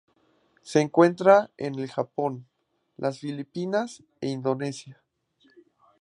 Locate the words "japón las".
1.87-3.19